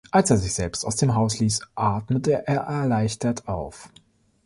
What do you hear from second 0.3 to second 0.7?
er sich